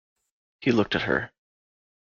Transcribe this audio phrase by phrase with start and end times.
[0.61, 1.31] He looked at her.